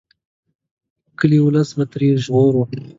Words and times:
کلي 1.19 1.39
ولس 1.43 1.69
به 1.77 1.83
ترې 1.91 2.09
ژغوري. 2.23 2.63